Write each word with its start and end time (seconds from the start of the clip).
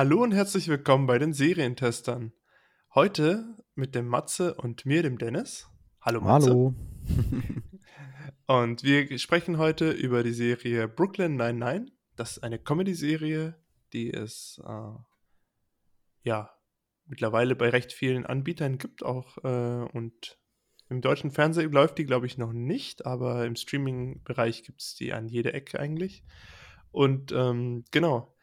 Hallo 0.00 0.22
und 0.22 0.32
herzlich 0.32 0.66
willkommen 0.68 1.06
bei 1.06 1.18
den 1.18 1.34
Serientestern. 1.34 2.32
Heute 2.94 3.58
mit 3.74 3.94
dem 3.94 4.08
Matze 4.08 4.54
und 4.54 4.86
mir, 4.86 5.02
dem 5.02 5.18
Dennis. 5.18 5.68
Hallo 6.00 6.22
Matze. 6.22 6.48
Hallo. 6.48 6.74
Und 8.46 8.82
wir 8.82 9.18
sprechen 9.18 9.58
heute 9.58 9.90
über 9.90 10.22
die 10.22 10.32
Serie 10.32 10.88
Brooklyn 10.88 11.36
99. 11.36 11.94
Das 12.16 12.38
ist 12.38 12.42
eine 12.42 12.58
Comedy-Serie, 12.58 13.56
die 13.92 14.10
es 14.10 14.58
äh, 14.64 14.92
ja 16.22 16.50
mittlerweile 17.04 17.54
bei 17.54 17.68
recht 17.68 17.92
vielen 17.92 18.24
Anbietern 18.24 18.78
gibt 18.78 19.04
auch 19.04 19.36
äh, 19.44 19.86
und 19.92 20.38
im 20.88 21.02
deutschen 21.02 21.30
Fernsehen 21.30 21.72
läuft 21.72 21.98
die, 21.98 22.06
glaube 22.06 22.24
ich, 22.24 22.38
noch 22.38 22.54
nicht, 22.54 23.04
aber 23.04 23.44
im 23.44 23.54
Streaming-Bereich 23.54 24.62
gibt 24.62 24.80
es 24.80 24.94
die 24.94 25.12
an 25.12 25.28
jeder 25.28 25.52
Ecke 25.52 25.78
eigentlich. 25.78 26.24
Und 26.90 27.32
ähm, 27.32 27.84
genau, 27.90 28.34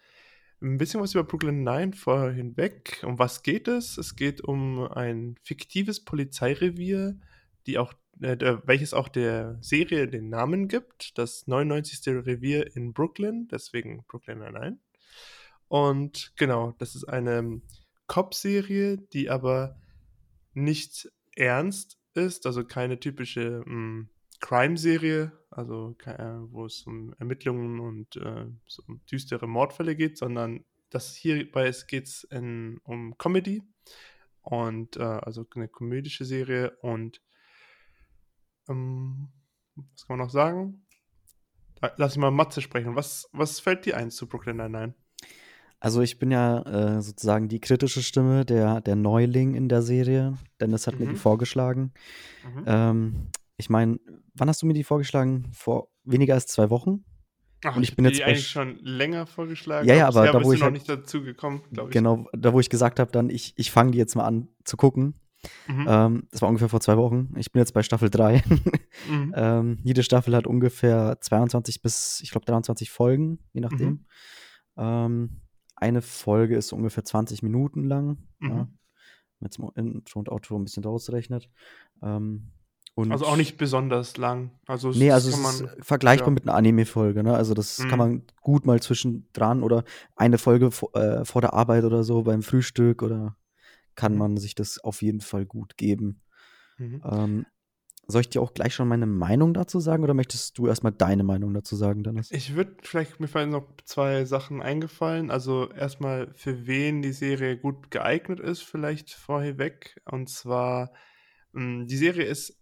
ein 0.62 0.78
bisschen 0.78 1.02
was 1.02 1.14
über 1.14 1.24
Brooklyn 1.24 1.64
9 1.64 1.94
vorhin 1.94 2.58
weg. 2.58 3.02
Um 3.06 3.20
was 3.20 3.44
geht 3.44 3.68
es? 3.68 3.98
Es 3.98 4.16
geht 4.16 4.42
um 4.42 4.82
ein 4.92 5.36
fiktives 5.44 6.04
Polizeirevier, 6.04 7.20
die 7.68 7.78
auch, 7.78 7.94
äh, 8.22 8.58
welches 8.66 8.94
auch 8.94 9.08
der 9.08 9.58
Serie 9.62 10.08
den 10.08 10.30
Namen 10.30 10.68
gibt. 10.68 11.18
Das 11.18 11.48
99. 11.48 12.26
Revier 12.26 12.76
in 12.76 12.94
Brooklyn, 12.94 13.48
deswegen 13.50 14.04
Brooklyn 14.08 14.40
9. 14.40 14.80
Und 15.68 16.34
genau, 16.38 16.74
das 16.80 16.96
ist 16.96 17.04
eine 17.04 17.62
Cop-Serie, 18.08 18.98
die 18.98 19.30
aber 19.30 19.80
nicht 20.54 21.12
ernst 21.36 22.00
ist, 22.14 22.48
also 22.48 22.64
keine 22.66 23.00
typische 23.00 23.64
hm, 23.66 24.10
Crime-Serie, 24.40 25.32
also 25.50 25.96
äh, 26.06 26.36
wo 26.52 26.66
es 26.66 26.84
um 26.84 27.14
Ermittlungen 27.20 27.80
und 27.80 28.16
äh, 28.18 28.46
so 28.68 28.84
um 28.88 29.02
düstere 29.12 29.48
Mordfälle 29.48 29.96
geht, 29.96 30.18
sondern 30.18 30.64
das 30.90 31.16
hierbei 31.16 31.72
geht 31.88 32.08
es 32.08 32.28
um 32.32 33.16
Comedy 33.18 33.64
und 34.42 34.98
äh, 34.98 35.02
also 35.02 35.46
eine 35.56 35.68
komödische 35.68 36.24
Serie 36.24 36.78
und 36.82 37.22
ähm, 38.70 39.30
was 39.76 40.08
kann 40.08 40.18
man 40.18 40.26
noch 40.26 40.32
sagen? 40.32 40.86
Lass 41.98 42.14
ich 42.14 42.18
mal 42.18 42.32
Matze 42.32 42.62
sprechen. 42.62 42.96
Was, 42.96 43.30
was 43.34 43.60
fällt 43.60 43.86
dir 43.86 43.98
ein 43.98 44.10
zu 44.10 44.28
Brooklyn 44.28 44.58
Nine-Nine? 44.58 44.96
Also 45.80 46.02
ich 46.02 46.18
bin 46.18 46.32
ja 46.32 46.62
äh, 46.64 47.02
sozusagen 47.02 47.50
die 47.50 47.60
kritische 47.60 48.02
Stimme, 48.02 48.46
der, 48.46 48.82
der 48.82 48.96
Neuling 48.96 49.54
in 49.54 49.70
der 49.70 49.84
Serie. 49.84 50.34
Dennis 50.60 50.88
hat 50.88 50.96
mhm. 50.96 51.02
mir 51.02 51.06
die 51.08 51.14
mhm. 51.14 51.20
vorgeschlagen. 51.20 51.94
Mhm. 52.44 52.64
Ähm, 52.66 53.28
ich 53.58 53.70
meine, 53.70 54.00
wann 54.34 54.50
hast 54.50 54.62
du 54.62 54.66
mir 54.66 54.74
die 54.74 54.84
vorgeschlagen? 54.84 55.50
Vor 55.52 55.90
weniger 56.04 56.36
als 56.36 56.48
zwei 56.48 56.70
Wochen? 56.70 57.04
Ach, 57.66 57.76
und 57.76 57.84
ich, 57.84 57.90
ich 57.90 57.96
bin 57.96 58.06
jetzt 58.06 58.20
die 58.20 58.24
eigentlich 58.24 58.48
schon 58.48 58.78
länger 58.84 59.26
vorgeschlagen. 59.26 59.88
Ja, 59.88 59.96
ja, 59.96 60.08
aber 60.08 60.32
da 60.32 60.44
wo 60.44 60.54
ich 60.54 60.60
noch 60.60 60.66
halt, 60.66 60.74
nicht 60.74 60.88
dazu 60.88 61.24
gekommen, 61.24 61.64
glaube 61.72 61.90
ich. 61.90 61.94
Genau, 61.94 62.28
da 62.34 62.54
wo 62.54 62.60
ich 62.60 62.70
gesagt 62.70 63.00
habe, 63.00 63.12
dann 63.12 63.30
ich, 63.30 63.54
ich 63.58 63.72
fange 63.72 63.92
die 63.92 63.98
jetzt 63.98 64.16
mal 64.16 64.26
an 64.26 64.48
zu 64.64 64.78
gucken. 64.78 65.16
Mhm. 65.68 65.86
Ähm, 65.88 66.28
das 66.32 66.42
war 66.42 66.50
ungefähr 66.50 66.70
vor 66.70 66.82
zwei 66.82 66.98
Wochen. 66.98 67.34
Ich 67.38 67.52
bin 67.52 67.60
jetzt 67.60 67.74
bei 67.74 67.82
Staffel 67.82 68.10
3. 68.10 68.44
mhm. 69.10 69.34
ähm, 69.36 69.78
jede 69.84 70.04
Staffel 70.04 70.36
hat 70.36 70.46
ungefähr 70.46 71.18
22 71.20 71.82
bis, 71.82 72.20
ich 72.22 72.32
glaube, 72.32 72.46
23 72.46 72.92
Folgen, 72.92 73.40
je 73.54 73.62
nachdem. 73.62 73.90
Mhm. 73.90 74.06
Ähm, 74.78 75.42
eine 75.76 76.02
Folge 76.02 76.56
ist 76.56 76.74
ungefähr 76.74 77.06
20 77.06 77.44
Minuten 77.44 77.86
lang. 77.86 78.18
Ja, 78.42 78.50
mhm. 78.50 78.78
mit 79.40 79.58
dem 79.58 79.72
Intro 79.76 80.20
und 80.20 80.30
Outro 80.30 80.58
ein 80.58 80.64
bisschen 80.64 80.84
rausgerechnet. 80.84 81.50
Ähm, 82.04 82.52
und 82.98 83.12
also 83.12 83.28
auch 83.28 83.38
nicht 83.38 83.58
besonders 83.58 84.18
lang. 84.18 84.50
Also 84.66 84.90
nee, 84.90 85.12
also 85.12 85.30
es 85.30 85.38
ist 85.38 85.68
vergleichbar 85.82 86.30
ja. 86.30 86.34
mit 86.34 86.48
einer 86.48 86.56
Anime-Folge, 86.56 87.22
ne? 87.22 87.36
Also 87.36 87.54
das 87.54 87.78
mhm. 87.78 87.90
kann 87.90 88.00
man 88.00 88.24
gut 88.42 88.66
mal 88.66 88.82
zwischendran 88.82 89.62
oder 89.62 89.84
eine 90.16 90.40
Folge 90.40 90.72
äh, 90.94 91.24
vor 91.24 91.42
der 91.42 91.54
Arbeit 91.54 91.84
oder 91.84 92.04
so 92.04 92.24
beim 92.24 92.42
Frühstück 92.42 93.04
oder 93.04 93.38
kann 93.94 94.14
mhm. 94.14 94.18
man 94.18 94.38
sich 94.38 94.56
das 94.56 94.80
auf 94.80 95.04
jeden 95.04 95.22
Fall 95.22 95.46
gut 95.46 95.78
geben. 95.78 96.24
Mhm. 96.80 97.04
Ähm, 97.06 97.46
soll 98.08 98.22
ich 98.22 98.30
dir 98.30 98.42
auch 98.42 98.56
gleich 98.56 98.74
schon 98.74 98.88
meine 98.88 99.06
Meinung 99.06 99.54
dazu 99.54 99.80
sagen 99.80 100.04
oder 100.04 100.16
möchtest 100.16 100.58
du 100.58 100.66
erstmal 100.66 100.92
deine 100.92 101.24
Meinung 101.24 101.54
dazu 101.54 101.76
sagen, 101.76 102.02
Dennis? 102.02 102.32
Ich 102.32 102.56
würde 102.56 102.78
vielleicht, 102.82 103.20
mir 103.20 103.28
fallen 103.28 103.52
noch 103.52 103.68
zwei 103.86 104.26
Sachen 104.26 104.64
eingefallen. 104.64 105.30
Also 105.30 105.70
erstmal, 105.70 106.34
für 106.34 106.66
wen 106.66 107.04
die 107.04 107.14
Serie 107.14 107.58
gut 107.58 107.92
geeignet 107.92 108.40
ist, 108.40 108.64
vielleicht 108.64 109.12
vorweg. 109.12 110.02
Und 110.06 110.30
zwar, 110.30 110.92
hm, 111.54 111.86
die 111.86 111.98
Serie 111.98 112.26
ist 112.26 112.58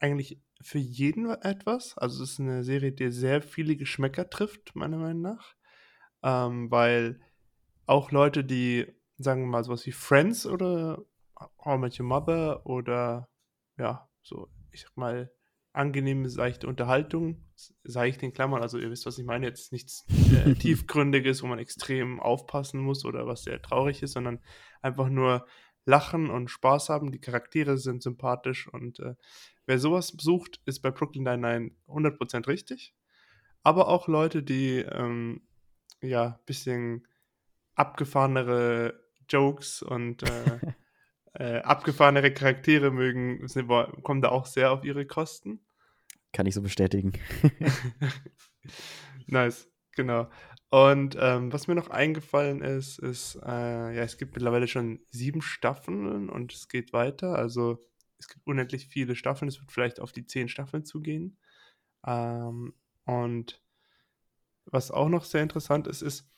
eigentlich 0.00 0.40
für 0.60 0.78
jeden 0.78 1.30
etwas. 1.30 1.96
Also 1.98 2.22
es 2.22 2.32
ist 2.32 2.40
eine 2.40 2.64
Serie, 2.64 2.92
die 2.92 3.10
sehr 3.10 3.42
viele 3.42 3.76
Geschmäcker 3.76 4.28
trifft, 4.30 4.74
meiner 4.74 4.98
Meinung 4.98 5.22
nach. 5.22 5.54
Ähm, 6.22 6.70
weil 6.70 7.20
auch 7.86 8.10
Leute, 8.10 8.44
die, 8.44 8.86
sagen 9.18 9.42
wir 9.42 9.48
mal, 9.48 9.64
sowas 9.64 9.86
wie 9.86 9.92
Friends 9.92 10.46
oder 10.46 11.04
How 11.64 11.78
Met 11.78 11.98
Your 11.98 12.06
Mother 12.06 12.66
oder 12.66 13.28
ja, 13.78 14.08
so, 14.22 14.48
ich 14.72 14.82
sag 14.82 14.96
mal, 14.96 15.32
angenehme, 15.72 16.28
seichte 16.28 16.66
Unterhaltung, 16.66 17.44
seicht 17.84 18.22
in 18.22 18.32
Klammern, 18.32 18.62
also 18.62 18.78
ihr 18.78 18.90
wisst, 18.90 19.06
was 19.06 19.18
ich 19.18 19.24
meine, 19.24 19.46
jetzt 19.46 19.72
nichts 19.72 20.04
äh, 20.32 20.54
Tiefgründiges, 20.54 21.42
wo 21.42 21.46
man 21.46 21.60
extrem 21.60 22.20
aufpassen 22.20 22.80
muss 22.80 23.04
oder 23.04 23.26
was 23.26 23.44
sehr 23.44 23.62
traurig 23.62 24.02
ist, 24.02 24.12
sondern 24.12 24.40
einfach 24.82 25.08
nur 25.08 25.46
lachen 25.88 26.30
und 26.30 26.50
Spaß 26.50 26.88
haben. 26.88 27.10
Die 27.10 27.20
Charaktere 27.20 27.78
sind 27.78 28.02
sympathisch 28.02 28.68
und 28.68 29.00
äh, 29.00 29.14
Wer 29.68 29.78
sowas 29.78 30.14
sucht, 30.18 30.62
ist 30.64 30.80
bei 30.80 30.90
Brooklyn 30.90 31.24
Nine-Nine 31.24 31.72
100% 31.88 32.48
richtig. 32.48 32.94
Aber 33.62 33.88
auch 33.88 34.08
Leute, 34.08 34.42
die 34.42 34.78
ähm, 34.78 35.42
ja 36.00 36.24
ein 36.24 36.44
bisschen 36.46 37.06
abgefahrenere 37.74 38.98
Jokes 39.28 39.82
und 39.82 40.22
äh, 40.22 40.58
äh, 41.34 41.58
abgefahrenere 41.58 42.32
Charaktere 42.32 42.90
mögen, 42.90 43.46
sind, 43.46 43.68
kommen 44.02 44.22
da 44.22 44.30
auch 44.30 44.46
sehr 44.46 44.72
auf 44.72 44.84
ihre 44.84 45.04
Kosten. 45.04 45.60
Kann 46.32 46.46
ich 46.46 46.54
so 46.54 46.62
bestätigen. 46.62 47.12
nice, 49.26 49.70
genau. 49.94 50.30
Und 50.70 51.16
ähm, 51.18 51.52
was 51.52 51.66
mir 51.66 51.74
noch 51.74 51.88
eingefallen 51.88 52.60
ist, 52.62 52.98
ist, 52.98 53.36
äh, 53.36 53.94
ja, 53.94 54.02
es 54.02 54.18
gibt 54.18 54.34
mittlerweile 54.34 54.68
schon 54.68 55.00
sieben 55.10 55.40
Staffeln 55.40 56.28
und 56.28 56.52
es 56.52 56.68
geht 56.68 56.92
weiter. 56.92 57.36
Also 57.36 57.80
es 58.18 58.28
gibt 58.28 58.46
unendlich 58.46 58.86
viele 58.86 59.16
Staffeln, 59.16 59.48
es 59.48 59.60
wird 59.60 59.72
vielleicht 59.72 60.00
auf 60.00 60.12
die 60.12 60.26
zehn 60.26 60.48
Staffeln 60.48 60.84
zugehen. 60.84 61.38
Ähm, 62.06 62.74
und 63.04 63.62
was 64.66 64.90
auch 64.90 65.08
noch 65.08 65.24
sehr 65.24 65.42
interessant 65.42 65.86
ist, 65.86 66.02
ist, 66.02 66.30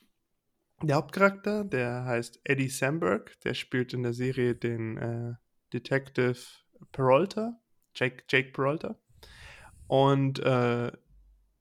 der 0.82 0.96
Hauptcharakter, 0.96 1.64
der 1.64 2.04
heißt 2.04 2.40
Eddie 2.44 2.68
Samberg, 2.68 3.38
der 3.40 3.54
spielt 3.54 3.92
in 3.92 4.02
der 4.02 4.14
Serie 4.14 4.54
den 4.54 4.96
äh, 4.96 5.34
Detective 5.72 6.38
Peralta, 6.92 7.60
Jake, 7.94 8.24
Jake 8.30 8.52
Peralta. 8.52 8.98
Und 9.88 10.38
äh, 10.38 10.90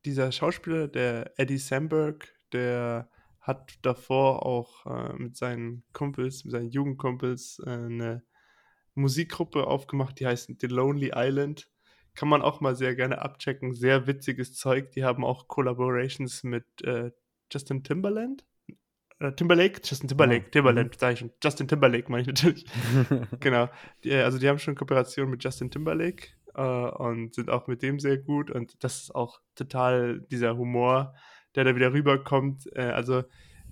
dieser 0.06 0.32
Schauspieler, 0.32 0.88
der 0.88 1.38
Eddie 1.38 1.58
Samberg, 1.58 2.34
der 2.54 3.10
hat 3.40 3.80
davor 3.82 4.46
auch 4.46 4.86
äh, 4.86 5.14
mit 5.14 5.36
seinen 5.36 5.84
Kumpels, 5.94 6.46
mit 6.46 6.52
seinen 6.52 6.70
Jugendkumpels 6.70 7.62
äh, 7.66 7.70
eine 7.70 8.24
Musikgruppe 8.96 9.66
aufgemacht, 9.66 10.20
die 10.20 10.28
heißt 10.28 10.54
The 10.60 10.68
Lonely 10.68 11.12
Island. 11.16 11.70
Kann 12.16 12.30
man 12.30 12.42
auch 12.42 12.60
mal 12.60 12.76
sehr 12.76 12.96
gerne 12.96 13.22
abchecken. 13.22 13.74
Sehr 13.74 14.08
witziges 14.08 14.54
Zeug. 14.54 14.92
Die 14.92 15.04
haben 15.04 15.24
auch 15.24 15.48
Collaborations 15.48 16.44
mit 16.44 16.66
äh, 16.84 17.12
Justin 17.52 17.84
Timberland. 17.84 18.46
Äh, 19.20 19.34
Timberlake? 19.34 19.82
Justin 19.84 20.10
Timberlake. 20.10 20.46
Ja. 20.46 20.52
Timberland, 20.52 20.92
mhm. 20.92 20.98
sag 20.98 21.14
ich 21.14 21.20
schon. 21.20 21.32
Justin 21.44 21.68
Timberlake 21.68 22.12
meine 22.12 22.22
ich 22.22 22.28
natürlich. 22.28 22.66
genau. 23.40 23.70
Die, 24.04 24.12
äh, 24.12 24.24
also 24.24 24.38
die 24.38 24.48
haben 24.48 24.60
schon 24.60 24.76
Kooperation 24.76 25.30
mit 25.30 25.44
Justin 25.44 25.72
Timberlake 25.72 26.28
äh, 26.56 26.62
und 26.62 27.36
sind 27.36 27.50
auch 27.50 27.68
mit 27.68 27.82
dem 27.82 28.00
sehr 28.00 28.18
gut. 28.18 28.52
Und 28.52 28.84
das 28.84 29.04
ist 29.04 29.16
auch 29.16 29.40
total 29.56 30.22
dieser 30.32 30.58
Humor, 30.58 31.16
der 31.56 31.64
da 31.64 31.76
wieder 31.76 31.94
rüberkommt. 31.94 32.68
Äh, 32.76 32.82
also 32.82 33.24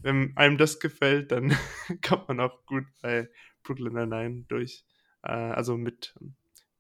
wenn 0.01 0.35
einem 0.35 0.57
das 0.57 0.79
gefällt, 0.79 1.31
dann 1.31 1.55
kommt 2.07 2.27
man 2.27 2.39
auch 2.39 2.65
gut 2.65 2.85
bei 3.01 3.29
Brooklyn 3.63 3.94
Nine-Nine 3.94 4.45
durch. 4.47 4.85
Äh, 5.24 5.31
also 5.31 5.77
mit 5.77 6.15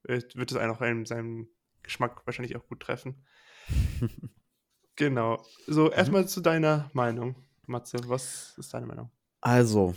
äh, 0.03 0.21
wird 0.33 0.51
es 0.51 0.57
einen 0.57 0.71
auch 0.71 0.81
in 0.81 1.05
seinem 1.05 1.49
Geschmack 1.83 2.25
wahrscheinlich 2.25 2.55
auch 2.55 2.67
gut 2.67 2.81
treffen. 2.81 3.25
genau. 4.95 5.43
So, 5.65 5.85
mhm. 5.85 5.93
erstmal 5.93 6.21
mhm. 6.23 6.27
zu 6.27 6.41
deiner 6.41 6.89
Meinung, 6.93 7.35
Matze. 7.65 7.97
Was 8.07 8.57
ist 8.57 8.73
deine 8.73 8.85
Meinung? 8.85 9.11
Also, 9.41 9.95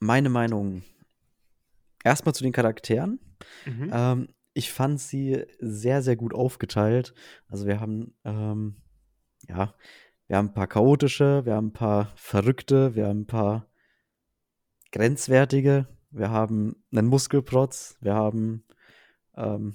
meine 0.00 0.28
Meinung. 0.28 0.82
Erstmal 2.04 2.34
zu 2.34 2.44
den 2.44 2.52
Charakteren. 2.52 3.18
Mhm. 3.64 3.90
Ähm, 3.92 4.28
ich 4.54 4.72
fand 4.72 5.00
sie 5.00 5.44
sehr, 5.58 6.02
sehr 6.02 6.16
gut 6.16 6.32
aufgeteilt. 6.32 7.14
Also 7.48 7.66
wir 7.66 7.80
haben, 7.80 8.14
ähm, 8.24 8.76
ja, 9.48 9.74
wir 10.28 10.36
haben 10.36 10.48
ein 10.48 10.54
paar 10.54 10.66
chaotische, 10.66 11.44
wir 11.44 11.54
haben 11.54 11.68
ein 11.68 11.72
paar 11.72 12.12
verrückte, 12.16 12.94
wir 12.94 13.06
haben 13.06 13.20
ein 13.20 13.26
paar 13.26 13.66
grenzwertige, 14.92 15.86
wir 16.10 16.30
haben 16.30 16.76
einen 16.92 17.08
Muskelprotz, 17.08 17.96
wir 18.00 18.14
haben 18.14 18.64
ähm, 19.36 19.74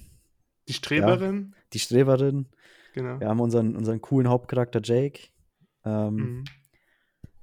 die 0.68 0.74
Streberin. 0.74 1.54
Ja, 1.54 1.64
die 1.74 1.80
Streberin. 1.80 2.48
Genau. 2.94 3.20
Wir 3.20 3.28
haben 3.28 3.40
unseren, 3.40 3.76
unseren 3.76 4.02
coolen 4.02 4.30
Hauptcharakter 4.30 4.82
Jake. 4.84 5.30
Ähm, 5.86 6.16
mhm. 6.16 6.44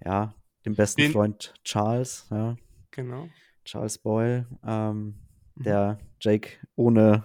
Ja, 0.05 0.35
dem 0.65 0.75
besten 0.75 1.03
Den, 1.03 1.13
Freund 1.13 1.55
Charles, 1.65 2.27
ja. 2.31 2.57
Genau. 2.91 3.29
Charles 3.65 3.99
Boyle, 3.99 4.47
ähm, 4.65 5.21
mhm. 5.55 5.63
der 5.63 5.99
Jake 6.21 6.59
ohne, 6.77 7.25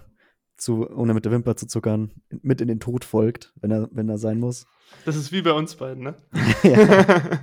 zu, 0.56 0.88
ohne 0.90 1.14
mit 1.14 1.24
der 1.24 1.32
Wimper 1.32 1.56
zu 1.56 1.66
zuckern 1.66 2.10
mit 2.42 2.60
in 2.60 2.68
den 2.68 2.80
Tod 2.80 3.04
folgt, 3.04 3.52
wenn 3.60 3.70
er, 3.70 3.88
wenn 3.92 4.08
er 4.08 4.18
sein 4.18 4.38
muss. 4.38 4.66
Das 5.04 5.16
ist 5.16 5.32
wie 5.32 5.42
bei 5.42 5.52
uns 5.52 5.74
beiden, 5.74 6.04
ne? 6.04 6.14
ja. 6.62 6.78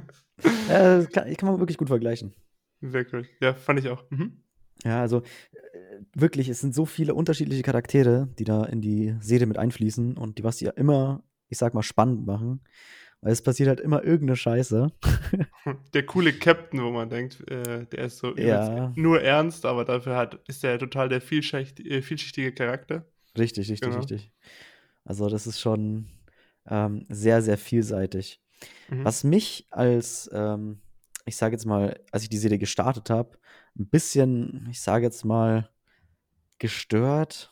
ja 0.70 1.06
kann, 1.06 1.36
kann, 1.36 1.50
man 1.50 1.60
wirklich 1.60 1.78
gut 1.78 1.90
vergleichen. 1.90 2.34
Sehr 2.82 3.06
cool. 3.14 3.26
Ja, 3.42 3.54
fand 3.54 3.80
ich 3.80 3.90
auch. 3.90 4.04
Mhm. 4.10 4.44
Ja, 4.84 5.02
also 5.02 5.20
äh, 5.20 6.00
wirklich, 6.16 6.50
es 6.50 6.60
sind 6.60 6.74
so 6.74 6.86
viele 6.86 7.14
unterschiedliche 7.14 7.64
Charaktere, 7.64 8.30
die 8.40 8.44
da 8.44 8.64
in 8.66 8.82
die 8.82 9.16
Serie 9.20 9.48
mit 9.48 9.58
einfließen 9.58 10.18
und 10.18 10.38
die 10.38 10.44
was 10.44 10.58
die 10.58 10.66
ja 10.66 10.72
immer, 10.72 11.24
ich 11.50 11.58
sag 11.58 11.74
mal, 11.74 11.84
spannend 11.84 12.26
machen. 12.26 12.62
Weil 13.22 13.34
es 13.34 13.44
passiert 13.44 13.70
halt 13.70 13.80
immer 13.80 14.04
irgendeine 14.04 14.36
Scheiße. 14.36 14.92
Der 15.94 16.06
coole 16.06 16.34
Captain, 16.34 16.82
wo 16.82 16.90
man 16.90 17.10
denkt, 17.10 17.40
äh, 17.52 17.86
der 17.86 18.06
ist 18.06 18.18
so 18.18 18.36
ja. 18.36 18.92
nur 18.96 19.22
ernst, 19.22 19.66
aber 19.66 19.86
dafür 19.86 20.16
hat, 20.16 20.40
ist 20.48 20.64
der 20.64 20.80
total 20.80 21.08
der 21.08 21.22
vielschicht, 21.22 21.80
äh, 21.80 22.02
vielschichtige 22.02 22.52
Charakter. 22.52 23.06
Richtig, 23.38 23.70
richtig, 23.70 23.82
genau. 23.82 23.98
richtig. 23.98 24.32
Also 25.06 25.30
das 25.30 25.46
ist 25.46 25.60
schon 25.60 26.08
ähm, 26.68 27.06
sehr, 27.10 27.44
sehr 27.44 27.60
vielseitig. 27.60 28.42
Mhm. 28.90 29.06
Was 29.06 29.24
mich 29.24 29.68
als, 29.70 30.30
ähm, 30.34 30.82
ich 31.26 31.38
sage 31.38 31.54
jetzt 31.54 31.66
mal, 31.66 32.00
als 32.12 32.24
ich 32.24 32.30
die 32.30 32.38
Serie 32.38 32.58
gestartet 32.58 33.12
habe, 33.12 33.38
ein 33.78 33.88
bisschen, 33.88 34.68
ich 34.72 34.82
sage 34.82 35.06
jetzt 35.06 35.24
mal, 35.26 35.70
gestört 36.58 37.52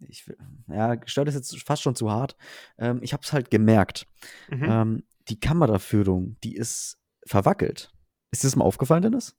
ich, 0.00 0.30
ja, 0.68 0.94
gestört 0.94 1.28
ist 1.28 1.34
jetzt 1.34 1.62
fast 1.64 1.82
schon 1.82 1.94
zu 1.94 2.10
hart. 2.10 2.36
Ähm, 2.78 3.00
ich 3.02 3.12
habe 3.12 3.22
es 3.22 3.32
halt 3.32 3.50
gemerkt. 3.50 4.06
Mhm. 4.50 4.64
Ähm, 4.64 5.02
die 5.28 5.40
Kameraführung, 5.40 6.36
die 6.42 6.54
ist 6.54 6.98
verwackelt. 7.26 7.92
Ist 8.30 8.44
das 8.44 8.56
mal 8.56 8.64
aufgefallen, 8.64 9.02
Dennis? 9.02 9.36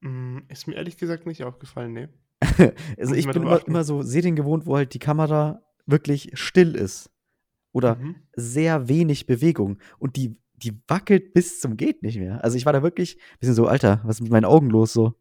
Mm, 0.00 0.38
ist 0.48 0.66
mir 0.66 0.74
ehrlich 0.74 0.96
gesagt 0.96 1.26
nicht 1.26 1.42
aufgefallen, 1.42 1.92
nee. 1.92 2.08
also 2.98 3.14
ich 3.14 3.26
bin 3.26 3.42
immer, 3.42 3.66
immer, 3.66 3.84
so 3.84 4.02
Serien 4.02 4.36
gewohnt, 4.36 4.66
wo 4.66 4.76
halt 4.76 4.94
die 4.94 4.98
Kamera 4.98 5.62
wirklich 5.86 6.30
still 6.34 6.74
ist. 6.74 7.10
Oder 7.72 7.96
mhm. 7.96 8.16
sehr 8.34 8.88
wenig 8.88 9.26
Bewegung. 9.26 9.78
Und 9.98 10.16
die, 10.16 10.36
die 10.54 10.80
wackelt 10.88 11.32
bis 11.34 11.60
zum 11.60 11.76
geht 11.76 12.02
nicht 12.02 12.18
mehr. 12.18 12.42
Also 12.42 12.56
ich 12.56 12.66
war 12.66 12.72
da 12.72 12.82
wirklich 12.82 13.16
ein 13.16 13.38
bisschen 13.40 13.54
so, 13.54 13.66
Alter, 13.66 14.00
was 14.04 14.16
ist 14.16 14.22
mit 14.22 14.32
meinen 14.32 14.44
Augen 14.44 14.70
los 14.70 14.92
so? 14.92 15.19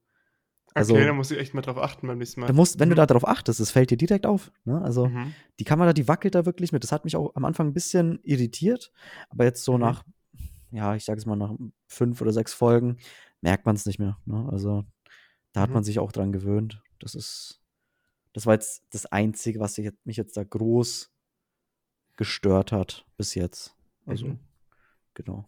Also, 0.80 0.96
okay, 0.96 1.06
da 1.06 1.14
muss 1.14 1.30
ich 1.32 1.38
echt 1.38 1.54
mal 1.54 1.62
drauf 1.62 1.78
achten 1.78 2.08
beim 2.08 2.18
nächsten 2.18 2.42
Mal. 2.42 2.48
Du 2.48 2.54
musst, 2.54 2.80
wenn 2.80 2.90
mhm. 2.90 2.92
du 2.92 2.96
da 2.96 3.06
drauf 3.06 3.28
achtest, 3.28 3.60
das 3.60 3.72
fällt 3.72 3.92
dir 3.92 3.98
direkt 3.98 4.26
auf. 4.26 4.52
Ne? 4.66 4.82
Also 4.82 5.08
mhm. 5.08 5.34
die 5.60 5.64
Kamera, 5.64 5.94
die 5.94 6.08
wackelt 6.08 6.36
da 6.36 6.46
wirklich 6.46 6.72
mit. 6.72 6.84
Das 6.84 6.92
hat 6.92 7.04
mich 7.04 7.16
auch 7.16 7.36
am 7.36 7.46
Anfang 7.46 7.68
ein 7.68 7.74
bisschen 7.74 8.20
irritiert, 8.24 8.92
aber 9.30 9.44
jetzt 9.44 9.64
so 9.64 9.74
mhm. 9.74 9.82
nach, 9.82 10.04
ja, 10.72 10.96
ich 10.96 11.06
sage 11.06 11.20
es 11.20 11.26
mal, 11.26 11.36
nach 11.36 11.54
fünf 11.88 12.22
oder 12.22 12.32
sechs 12.32 12.54
Folgen 12.54 12.98
merkt 13.42 13.66
man 13.66 13.76
es 13.76 13.86
nicht 13.86 14.00
mehr. 14.00 14.18
Ne? 14.26 14.48
Also 14.52 14.86
da 15.54 15.62
hat 15.62 15.70
man 15.70 15.82
mhm. 15.82 15.86
sich 15.86 16.00
auch 16.00 16.12
dran 16.12 16.32
gewöhnt. 16.32 16.82
Das 17.00 17.16
ist, 17.16 17.62
das 18.34 18.46
war 18.46 18.54
jetzt 18.54 18.84
das 18.92 19.06
Einzige, 19.06 19.60
was 19.60 19.78
mich 20.04 20.18
jetzt 20.18 20.38
da 20.38 20.44
groß 20.44 21.12
gestört 22.16 22.72
hat 22.72 23.06
bis 23.18 23.36
jetzt. 23.36 23.76
Also, 24.06 24.28
mhm. 24.28 24.40
genau. 25.14 25.48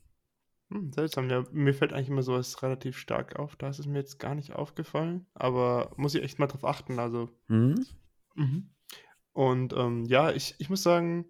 Hm, 0.71 0.91
seltsam, 0.93 1.29
ja. 1.29 1.43
Mir 1.51 1.73
fällt 1.73 1.93
eigentlich 1.93 2.09
immer 2.09 2.23
sowas 2.23 2.63
relativ 2.63 2.97
stark 2.97 3.37
auf. 3.37 3.55
Da 3.57 3.69
ist 3.69 3.79
es 3.79 3.87
mir 3.87 3.99
jetzt 3.99 4.19
gar 4.19 4.35
nicht 4.35 4.53
aufgefallen. 4.53 5.25
Aber 5.33 5.91
muss 5.97 6.15
ich 6.15 6.23
echt 6.23 6.39
mal 6.39 6.47
drauf 6.47 6.65
achten. 6.65 6.97
Also. 6.99 7.29
Mhm. 7.47 7.85
Mhm. 8.35 8.69
Und 9.33 9.73
ähm, 9.73 10.05
ja, 10.05 10.31
ich, 10.31 10.55
ich 10.59 10.69
muss 10.69 10.83
sagen, 10.83 11.25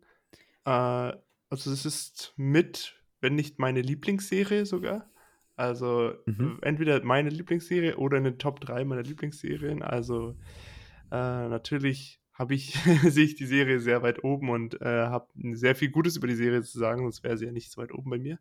äh, 0.65 0.69
also 0.69 1.71
es 1.71 1.85
ist 1.85 2.33
mit, 2.37 3.01
wenn 3.19 3.35
nicht 3.35 3.59
meine 3.59 3.81
Lieblingsserie 3.81 4.65
sogar. 4.65 5.09
Also 5.55 6.13
mhm. 6.25 6.59
entweder 6.61 7.03
meine 7.03 7.29
Lieblingsserie 7.29 7.97
oder 7.97 8.17
eine 8.17 8.37
Top 8.37 8.61
3 8.61 8.85
meiner 8.85 9.03
Lieblingsserien. 9.03 9.81
Also 9.81 10.37
äh, 11.11 11.47
natürlich 11.47 12.21
habe 12.33 12.53
ich, 12.55 12.73
sehe 13.07 13.25
ich 13.25 13.35
die 13.35 13.45
Serie 13.45 13.79
sehr 13.79 14.01
weit 14.01 14.23
oben 14.23 14.49
und 14.49 14.81
äh, 14.81 14.85
habe 14.85 15.27
sehr 15.53 15.75
viel 15.75 15.89
Gutes 15.89 16.15
über 16.15 16.27
die 16.27 16.35
Serie 16.35 16.63
zu 16.63 16.79
sagen, 16.79 17.03
sonst 17.03 17.23
wäre 17.23 17.37
sie 17.37 17.45
ja 17.45 17.51
nicht 17.51 17.71
so 17.71 17.81
weit 17.81 17.93
oben 17.93 18.09
bei 18.09 18.17
mir. 18.17 18.39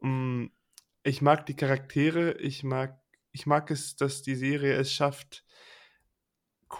Hm, 0.00 0.50
ich 1.02 1.22
mag 1.22 1.46
die 1.46 1.54
Charaktere, 1.56 2.32
ich 2.38 2.64
mag, 2.64 3.00
ich 3.32 3.46
mag 3.46 3.70
es, 3.70 3.96
dass 3.96 4.22
die 4.22 4.34
Serie 4.36 4.74
es 4.74 4.92
schafft, 4.92 5.44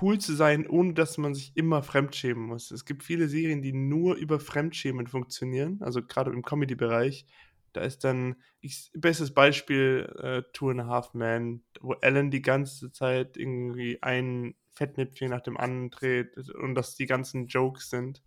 cool 0.01 0.19
zu 0.19 0.35
sein, 0.35 0.67
ohne 0.67 0.95
dass 0.95 1.19
man 1.19 1.35
sich 1.35 1.57
immer 1.57 1.83
fremdschämen 1.83 2.45
muss. 2.45 2.71
Es 2.71 2.85
gibt 2.85 3.03
viele 3.03 3.29
Serien, 3.29 3.63
die 3.63 3.73
nur 3.73 4.17
über 4.17 4.39
Fremdschämen 4.41 5.07
funktionieren, 5.07 5.79
also 5.83 6.03
gerade 6.03 6.31
im 6.31 6.43
Comedy-Bereich. 6.43 7.27
Da 7.73 7.83
ist 7.83 8.05
dann, 8.05 8.37
ich, 8.61 8.91
bestes 8.95 9.33
Beispiel, 9.35 10.13
äh, 10.19 10.43
Two 10.53 10.71
and 10.71 10.81
a 10.81 10.87
Half 10.87 11.15
Men, 11.15 11.65
wo 11.81 11.95
Ellen 11.95 12.31
die 12.31 12.43
ganze 12.43 12.93
Zeit 12.93 13.37
irgendwie 13.37 14.03
ein 14.03 14.55
Fettnäpfchen 14.73 15.31
nach 15.31 15.43
dem 15.43 15.57
anderen 15.57 15.91
dreht 15.91 16.37
und 16.55 16.75
das 16.75 16.95
die 16.97 17.07
ganzen 17.07 17.47
Jokes 17.47 17.91
sind. 17.91 18.23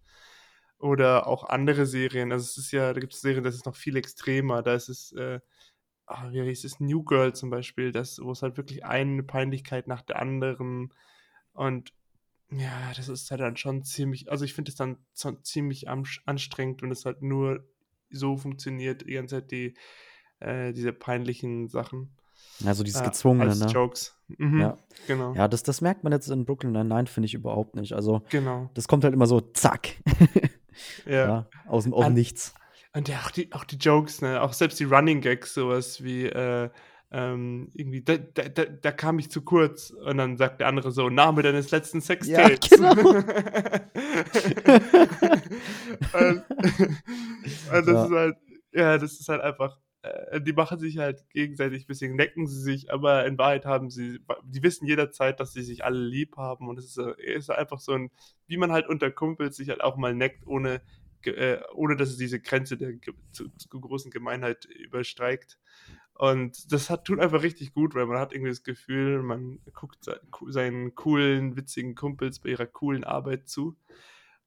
Oder 0.82 1.28
auch 1.28 1.44
andere 1.44 1.86
Serien. 1.86 2.32
Also 2.32 2.44
es 2.44 2.58
ist 2.58 2.72
ja, 2.72 2.92
da 2.92 3.00
gibt 3.00 3.14
es 3.14 3.22
Serien, 3.22 3.44
das 3.44 3.56
ist 3.56 3.66
noch 3.66 3.76
viel 3.76 3.96
extremer. 3.96 4.64
Da 4.64 4.74
ist 4.74 4.90
es, 4.90 5.12
äh, 5.14 5.40
ach, 6.08 6.32
wie 6.32 6.42
hieß 6.42 6.64
es, 6.64 6.80
New 6.80 7.04
Girl 7.04 7.34
zum 7.34 7.52
Beispiel, 7.52 7.92
das, 7.92 8.20
wo 8.22 8.32
es 8.32 8.42
halt 8.42 8.58
wirklich 8.58 8.84
eine 8.84 9.22
Peinlichkeit 9.22 9.88
nach 9.88 10.02
der 10.02 10.20
anderen. 10.20 10.92
Und 11.54 11.94
ja, 12.50 12.92
das 12.96 13.10
ist 13.10 13.30
halt 13.30 13.42
dann 13.42 13.58
schon 13.58 13.84
ziemlich, 13.84 14.32
also 14.32 14.44
ich 14.44 14.54
finde 14.54 14.72
es 14.72 14.76
dann 14.76 14.98
ziemlich 15.44 15.88
anstrengend, 15.88 16.82
wenn 16.82 16.92
es 16.92 17.06
halt 17.06 17.22
nur 17.22 17.64
so 18.10 18.36
funktioniert, 18.36 19.08
die 19.08 19.14
ganze 19.14 19.36
Zeit 19.36 19.52
die, 19.52 19.76
äh, 20.40 20.74
diese 20.74 20.94
peinlichen 20.94 21.70
Sachen. 21.70 22.12
Also 22.66 22.84
dieses 22.84 23.04
gezwungene, 23.04 23.56
ne? 23.56 23.66
Jokes. 23.68 24.16
Mhm, 24.38 24.60
ja, 24.60 24.78
genau. 25.08 25.34
Ja, 25.34 25.48
das, 25.48 25.64
das 25.64 25.82
merkt 25.82 26.04
man 26.04 26.12
jetzt 26.12 26.28
in 26.30 26.46
Brooklyn 26.46 26.74
Nine-Nine, 26.74 27.08
finde 27.08 27.28
ich 27.28 27.34
überhaupt 27.34 27.76
nicht. 27.76 27.94
Also, 27.94 28.24
genau. 28.30 28.70
das 28.74 28.88
kommt 28.88 29.04
halt 29.04 29.14
immer 29.14 29.28
so 29.28 29.42
zack. 29.42 29.96
Ja. 31.06 31.12
ja 31.12 31.48
aus 31.68 31.84
dem 31.84 32.14
Nichts. 32.14 32.54
Und 32.94 33.08
ja, 33.08 33.20
auch 33.20 33.32
die, 33.32 33.52
auch 33.54 33.64
die 33.64 33.78
Jokes, 33.78 34.22
ne? 34.22 34.42
Auch 34.42 34.54
selbst 34.54 34.80
die 34.80 34.84
Running 34.84 35.22
Gags, 35.22 35.54
sowas 35.54 36.04
wie, 36.04 36.26
äh, 36.26 36.70
ähm, 37.14 37.72
irgendwie, 37.74 38.02
da, 38.04 38.18
da, 38.18 38.48
da, 38.48 38.66
da, 38.66 38.92
kam 38.92 39.20
ich 39.20 39.30
zu 39.30 39.42
kurz 39.42 39.90
und 39.90 40.18
dann 40.18 40.38
sagt 40.38 40.62
der 40.62 40.68
andere 40.68 40.92
so, 40.92 41.10
Name 41.10 41.42
deines 41.42 41.72
letzten 41.72 42.00
Sextapes. 42.02 42.70
Ja, 42.70 42.94
genau. 42.94 43.02
und, 46.14 46.44
und 47.74 47.88
das 47.88 47.88
ja. 47.88 48.06
ist 48.06 48.12
halt, 48.12 48.36
ja, 48.72 48.98
das 48.98 49.20
ist 49.20 49.28
halt 49.28 49.42
einfach, 49.42 49.78
die 50.40 50.54
machen 50.54 50.80
sich 50.80 50.98
halt 50.98 51.30
gegenseitig 51.30 51.84
ein 51.84 51.88
bisschen, 51.88 52.16
necken 52.16 52.48
sie 52.48 52.60
sich, 52.60 52.92
aber 52.92 53.26
in 53.26 53.38
Wahrheit 53.38 53.66
haben 53.66 53.92
sie, 53.92 54.20
die 54.44 54.64
wissen 54.64 54.88
jederzeit, 54.88 55.40
dass 55.40 55.54
sie 55.54 55.62
sich 55.62 55.86
alle 55.86 56.00
lieb 56.00 56.38
haben 56.38 56.68
und 56.70 56.80
es 56.80 56.86
ist, 56.86 56.98
äh, 56.98 57.36
ist 57.36 57.52
einfach 57.52 57.80
so 57.80 57.94
ein, 57.94 58.10
wie 58.48 58.58
man 58.58 58.72
halt 58.72 58.88
unter 58.88 59.12
Kumpels 59.12 59.58
sich 59.58 59.70
halt 59.70 59.82
auch 59.82 59.98
mal 59.98 60.16
neckt, 60.16 60.48
ohne, 60.48 60.82
äh, 61.26 61.60
ohne 61.74 61.96
dass 61.98 62.10
es 62.10 62.18
diese 62.18 62.40
Grenze 62.40 62.78
der 62.78 62.94
zu, 63.32 63.50
zu 63.50 63.70
großen 63.70 64.10
Gemeinheit 64.10 64.66
übersteigt. 64.66 65.60
Und 66.16 66.72
das 66.72 66.90
hat, 66.90 67.06
tut 67.06 67.20
einfach 67.20 67.44
richtig 67.44 67.74
gut, 67.74 67.96
weil 67.96 68.06
man 68.06 68.20
hat 68.20 68.34
irgendwie 68.34 68.52
das 68.52 68.64
Gefühl, 68.64 69.22
man 69.24 69.60
guckt 69.74 70.10
seinen 70.48 70.96
coolen, 70.96 71.56
witzigen 71.56 71.96
Kumpels 71.96 72.40
bei 72.40 72.50
ihrer 72.50 72.68
coolen 72.68 73.04
Arbeit 73.04 73.50
zu. 73.50 73.76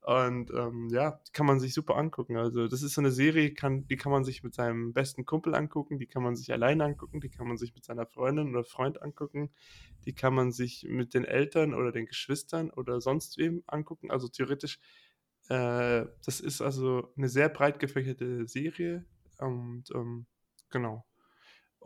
Und 0.05 0.51
ähm, 0.51 0.91
ja, 0.91 1.19
kann 1.33 1.47
man 1.47 1.61
sich 1.61 1.73
super 1.73 1.97
angucken. 1.97 2.37
Also, 2.37 2.69
das 2.69 2.83
ist 2.83 2.93
so 2.93 3.01
eine 3.01 3.11
Serie, 3.11 3.55
kann, 3.55 3.87
die 3.87 3.97
kann 3.97 4.13
man 4.13 4.23
sich 4.23 4.43
mit 4.43 4.53
seinem 4.53 4.93
besten 4.93 5.25
Kumpel 5.25 5.55
angucken, 5.55 5.99
die 5.99 6.07
kann 6.07 6.23
man 6.23 6.37
sich 6.37 6.53
alleine 6.53 6.85
angucken, 6.85 7.23
die 7.23 7.31
kann 7.31 7.49
man 7.49 7.57
sich 7.57 7.75
mit 7.75 7.87
seiner 7.87 8.05
Freundin 8.05 8.51
oder 8.51 8.65
Freund 8.65 9.01
angucken, 9.01 9.51
die 10.05 10.15
kann 10.15 10.35
man 10.35 10.53
sich 10.53 10.85
mit 10.87 11.15
den 11.15 11.25
Eltern 11.25 11.73
oder 11.73 11.91
den 11.91 12.05
Geschwistern 12.05 12.71
oder 12.71 13.01
sonst 13.01 13.39
wem 13.39 13.63
angucken. 13.67 14.11
Also 14.11 14.29
theoretisch, 14.29 14.79
äh, 15.49 16.05
das 16.23 16.41
ist 16.41 16.61
also 16.61 17.11
eine 17.17 17.31
sehr 17.31 17.49
breit 17.49 17.79
gefächerte 17.79 18.47
Serie. 18.47 19.07
Und 19.39 19.85
ähm, 19.95 20.27
genau. 20.69 21.07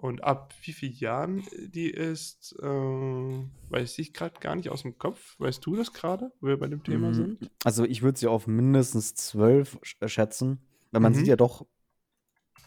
Und 0.00 0.22
ab 0.22 0.54
wie 0.62 0.72
vielen 0.72 0.92
Jahren 0.92 1.42
die 1.58 1.90
ist, 1.90 2.54
äh, 2.62 2.64
weiß 2.64 3.98
ich 3.98 4.14
gerade 4.14 4.38
gar 4.38 4.54
nicht 4.54 4.70
aus 4.70 4.82
dem 4.82 4.96
Kopf. 4.96 5.34
Weißt 5.40 5.66
du 5.66 5.74
das 5.74 5.92
gerade, 5.92 6.30
wo 6.40 6.46
wir 6.46 6.56
bei 6.56 6.68
dem 6.68 6.84
Thema 6.84 7.08
mhm. 7.08 7.14
sind? 7.14 7.50
Also 7.64 7.84
ich 7.84 8.02
würde 8.02 8.16
sie 8.16 8.28
auf 8.28 8.46
mindestens 8.46 9.16
zwölf 9.16 9.76
äh, 9.98 10.06
schätzen. 10.06 10.60
Weil 10.92 11.00
man 11.00 11.10
mhm. 11.10 11.16
sieht 11.16 11.26
ja 11.26 11.34
doch 11.34 11.66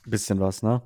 ein 0.05 0.11
bisschen 0.11 0.41
was, 0.41 0.61
ne? 0.61 0.81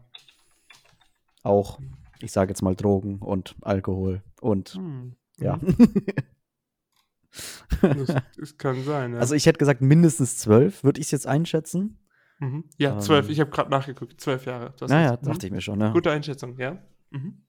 Auch, 1.41 1.79
ich 2.21 2.31
sage 2.31 2.51
jetzt 2.51 2.61
mal 2.61 2.75
Drogen 2.75 3.23
und 3.23 3.55
Alkohol 3.61 4.21
und 4.39 4.75
mhm. 4.75 5.15
ja. 5.39 5.59
das, 7.81 8.15
das, 8.37 8.57
kann 8.59 8.83
sein, 8.83 9.13
ja. 9.13 9.19
Also 9.19 9.33
ich 9.33 9.47
hätte 9.47 9.57
gesagt 9.57 9.81
mindestens 9.81 10.37
zwölf, 10.37 10.83
würde 10.83 11.01
ich 11.01 11.07
es 11.07 11.11
jetzt 11.11 11.25
einschätzen. 11.25 11.97
Mhm. 12.39 12.65
Ja, 12.77 12.99
zwölf. 12.99 13.25
Ähm, 13.27 13.31
ich 13.31 13.39
habe 13.39 13.49
gerade 13.49 13.69
nachgeguckt. 13.69 14.19
Zwölf 14.19 14.45
Jahre. 14.45 14.73
Naja, 14.81 15.17
mhm. 15.21 15.25
dachte 15.25 15.47
ich 15.47 15.53
mir 15.53 15.61
schon. 15.61 15.79
Ne? 15.79 15.91
Gute 15.93 16.11
Einschätzung, 16.11 16.57
ja. 16.59 16.77
Mhm. 17.11 17.45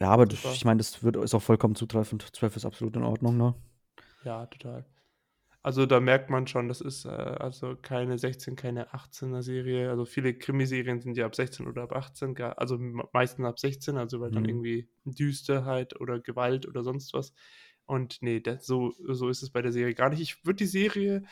Ja, 0.00 0.10
aber 0.10 0.26
ich 0.30 0.64
meine, 0.64 0.78
das 0.78 1.02
wird, 1.02 1.16
ist 1.16 1.34
auch 1.34 1.42
vollkommen 1.42 1.76
zutreffend. 1.76 2.34
Zwölf 2.34 2.56
ist 2.56 2.64
absolut 2.64 2.96
in 2.96 3.04
Ordnung, 3.04 3.36
ne? 3.36 3.54
Ja, 4.24 4.46
total. 4.46 4.84
Also 5.62 5.86
da 5.86 5.98
merkt 5.98 6.28
man 6.28 6.46
schon, 6.46 6.68
das 6.68 6.82
ist 6.82 7.06
äh, 7.06 7.08
also 7.08 7.74
keine 7.80 8.18
16, 8.18 8.54
keine 8.54 8.92
18er 8.92 9.40
Serie. 9.40 9.88
Also 9.88 10.04
viele 10.04 10.34
Krimiserien 10.34 11.00
sind 11.00 11.16
ja 11.16 11.24
ab 11.24 11.34
16 11.34 11.66
oder 11.66 11.84
ab 11.84 11.92
18, 11.92 12.36
also 12.38 12.76
meistens 13.12 13.46
ab 13.46 13.58
16, 13.58 13.96
also 13.96 14.20
weil 14.20 14.28
mhm. 14.30 14.34
dann 14.34 14.44
irgendwie 14.44 14.88
Düsterheit 15.06 15.98
oder 15.98 16.20
Gewalt 16.20 16.68
oder 16.68 16.82
sonst 16.82 17.14
was. 17.14 17.32
Und 17.86 18.18
nee, 18.20 18.40
das, 18.40 18.66
so, 18.66 18.92
so 19.08 19.30
ist 19.30 19.42
es 19.42 19.50
bei 19.50 19.62
der 19.62 19.72
Serie 19.72 19.94
gar 19.94 20.10
nicht. 20.10 20.20
Ich 20.20 20.44
würde 20.44 20.56
die 20.56 20.66
Serie, 20.66 21.22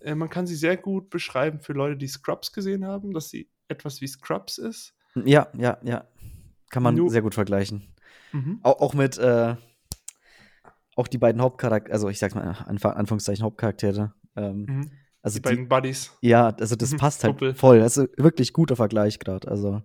äh, 0.00 0.14
man 0.14 0.28
kann 0.28 0.46
sie 0.46 0.56
sehr 0.56 0.76
gut 0.76 1.10
beschreiben 1.10 1.60
für 1.60 1.72
Leute, 1.72 1.96
die 1.96 2.08
Scrubs 2.08 2.52
gesehen 2.52 2.84
haben, 2.84 3.12
dass 3.12 3.30
sie 3.30 3.48
etwas 3.68 4.00
wie 4.00 4.06
Scrubs 4.06 4.58
ist. 4.58 4.94
Ja, 5.24 5.48
ja, 5.56 5.78
ja. 5.82 6.04
Kann 6.70 6.82
man 6.82 6.94
Nur, 6.94 7.10
sehr 7.10 7.22
gut 7.22 7.34
vergleichen. 7.34 7.94
Mhm. 8.32 8.60
Auch, 8.62 8.80
auch 8.80 8.94
mit, 8.94 9.18
äh, 9.18 9.54
auch 10.96 11.08
die 11.08 11.18
beiden 11.18 11.40
Hauptcharaktere, 11.40 11.92
also 11.92 12.08
ich 12.08 12.18
sag's 12.18 12.34
mal, 12.34 12.66
in 12.68 12.82
Anführungszeichen 12.82 13.44
Hauptcharaktere. 13.44 14.12
Ähm, 14.36 14.66
mhm. 14.68 14.90
also 15.22 15.38
die, 15.38 15.42
die, 15.42 15.48
beiden 15.48 15.68
Buddies. 15.68 16.12
Ja, 16.20 16.48
also 16.48 16.76
das 16.76 16.92
mhm. 16.92 16.96
passt 16.96 17.24
halt 17.24 17.56
voll. 17.56 17.78
Das 17.78 17.96
ist 17.96 18.10
wirklich 18.18 18.52
guter 18.52 18.76
Vergleich 18.76 19.18
gerade. 19.18 19.48
Also. 19.48 19.82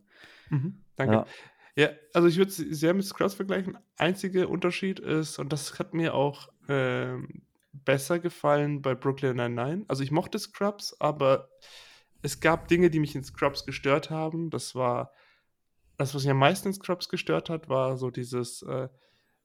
Mhm. 0.49 0.81
Danke. 0.95 1.13
Ja. 1.13 1.25
ja. 1.75 1.89
also 2.13 2.27
ich 2.27 2.37
würde 2.37 2.51
sie 2.51 2.73
sehr 2.73 2.93
mit 2.93 3.05
Scrubs 3.05 3.35
vergleichen. 3.35 3.77
Einziger 3.97 4.49
Unterschied 4.49 4.99
ist, 4.99 5.39
und 5.39 5.53
das 5.53 5.79
hat 5.79 5.93
mir 5.93 6.13
auch 6.13 6.49
äh, 6.67 7.15
besser 7.73 8.19
gefallen 8.19 8.81
bei 8.81 8.95
Brooklyn 8.95 9.37
Nine-Nine. 9.37 9.85
Also 9.87 10.03
ich 10.03 10.11
mochte 10.11 10.39
Scrubs, 10.39 10.95
aber 10.99 11.49
es 12.21 12.39
gab 12.39 12.67
Dinge, 12.67 12.89
die 12.89 12.99
mich 12.99 13.15
in 13.15 13.23
Scrubs 13.23 13.65
gestört 13.65 14.09
haben. 14.09 14.49
Das 14.49 14.75
war 14.75 15.11
das, 15.97 16.13
was 16.15 16.23
mich 16.23 16.31
am 16.31 16.37
meisten 16.37 16.69
in 16.69 16.73
Scrubs 16.73 17.09
gestört 17.09 17.49
hat, 17.49 17.69
war 17.69 17.97
so 17.97 18.09
dieses 18.09 18.63
äh, 18.63 18.89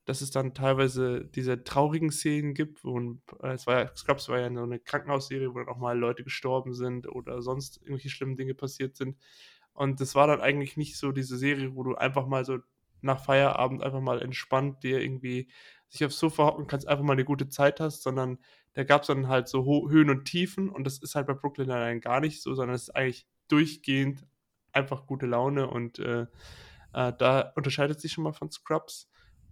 dass 0.06 0.21
es 0.21 0.30
dann 0.30 0.54
teilweise 0.54 1.25
diese 1.25 1.64
traurigen 1.64 2.11
Szenen 2.11 2.54
gibt, 2.54 2.85
wo 2.85 2.99
äh, 3.42 3.52
es 3.52 3.66
war 3.66 3.80
ja, 3.80 3.97
Scrubs 3.97 4.28
war 4.28 4.38
ja 4.38 4.52
so 4.54 4.62
eine 4.62 4.78
Krankenhausserie, 4.78 5.52
wo 5.52 5.59
dann 5.59 5.68
auch 5.68 5.78
mal 5.78 5.99
Leute 5.99 6.23
gestorben 6.23 6.75
sind 6.75 7.09
oder 7.09 7.42
sonst 7.42 7.78
irgendwelche 7.78 8.09
schlimmen 8.09 8.37
Dinge 8.37 8.54
passiert 8.54 8.97
sind. 8.97 9.18
Und 9.73 10.00
das 10.00 10.14
war 10.14 10.28
dann 10.28 10.40
eigentlich 10.40 10.76
nicht 10.76 10.97
so 10.97 11.11
diese 11.11 11.37
Serie, 11.37 11.75
wo 11.75 11.83
du 11.83 11.97
einfach 11.97 12.26
mal 12.26 12.45
so 12.45 12.59
nach 13.03 13.25
Feierabend 13.25 13.83
einfach 13.83 14.00
mal 14.00 14.23
entspannt 14.23 14.83
dir 14.83 15.00
irgendwie 15.00 15.49
sich 15.88 16.05
aufs 16.05 16.19
Sofa 16.19 16.47
hocken 16.47 16.67
kannst, 16.67 16.88
einfach 16.88 17.05
mal 17.05 17.12
eine 17.12 17.25
gute 17.25 17.49
Zeit 17.49 17.81
hast, 17.81 18.03
sondern 18.03 18.38
da 18.75 18.85
gab 18.85 19.03
es 19.03 19.09
dann 19.09 19.29
halt 19.29 19.49
so 19.49 19.65
Ho 19.65 19.88
Höhen 19.88 20.11
und 20.11 20.25
Tiefen 20.25 20.69
und 20.69 20.85
das 20.85 20.99
ist 20.99 21.15
halt 21.15 21.26
bei 21.26 21.35
Brooklyn 21.35 21.69
dann 21.69 22.00
gar 22.00 22.21
nicht 22.21 22.43
so, 22.43 22.55
sondern 22.55 22.75
es 22.75 22.85
ist 22.85 22.97
eigentlich 22.97 23.26
durchgehend 23.49 24.26
einfach 24.73 25.07
gute 25.07 25.26
Laune 25.26 25.69
und 25.69 25.99
äh, 25.99 26.26
äh, 26.93 27.12
da 27.19 27.53
unterscheidet 27.55 28.00
sich 28.00 28.12
schon 28.12 28.25
mal 28.25 28.33
von 28.33 28.50
Scrubs. 28.50 29.09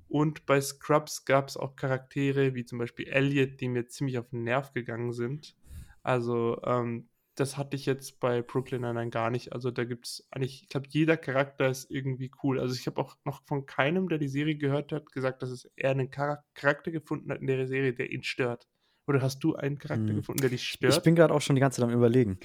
Und 0.08 0.46
bei 0.46 0.60
Scrubs 0.60 1.24
gab 1.24 1.48
es 1.48 1.56
auch 1.56 1.76
Charaktere 1.76 2.54
wie 2.54 2.64
zum 2.64 2.78
Beispiel 2.78 3.08
Elliot, 3.08 3.60
die 3.60 3.68
mir 3.68 3.86
ziemlich 3.86 4.18
auf 4.18 4.28
den 4.28 4.44
Nerv 4.44 4.72
gegangen 4.72 5.12
sind. 5.12 5.56
Also, 6.02 6.60
ähm, 6.64 7.08
das 7.34 7.56
hatte 7.56 7.76
ich 7.76 7.86
jetzt 7.86 8.20
bei 8.20 8.42
Brooklyn 8.42 8.82
Nine-Nine 8.82 9.10
gar 9.10 9.30
nicht. 9.30 9.52
Also, 9.52 9.70
da 9.70 9.84
gibt 9.84 10.06
es 10.06 10.26
eigentlich, 10.30 10.62
ich 10.62 10.68
glaube, 10.68 10.86
jeder 10.90 11.16
Charakter 11.16 11.68
ist 11.68 11.90
irgendwie 11.90 12.30
cool. 12.42 12.60
Also, 12.60 12.74
ich 12.74 12.86
habe 12.86 13.00
auch 13.00 13.16
noch 13.24 13.42
von 13.46 13.66
keinem, 13.66 14.08
der 14.08 14.18
die 14.18 14.28
Serie 14.28 14.56
gehört 14.56 14.92
hat, 14.92 15.12
gesagt, 15.12 15.42
dass 15.42 15.50
es 15.50 15.64
eher 15.76 15.90
einen 15.90 16.10
Charakter 16.10 16.90
gefunden 16.90 17.30
hat 17.30 17.40
in 17.40 17.46
der 17.46 17.66
Serie, 17.66 17.94
der 17.94 18.10
ihn 18.10 18.22
stört. 18.22 18.68
Oder 19.06 19.20
hast 19.20 19.40
du 19.40 19.54
einen 19.54 19.78
Charakter 19.78 20.08
hm. 20.08 20.16
gefunden, 20.16 20.40
der 20.40 20.50
dich 20.50 20.66
stört? 20.66 20.94
Ich 20.94 21.02
bin 21.02 21.14
gerade 21.14 21.34
auch 21.34 21.40
schon 21.40 21.56
die 21.56 21.60
ganze 21.60 21.80
Zeit 21.80 21.88
am 21.88 21.94
Überlegen. 21.94 22.38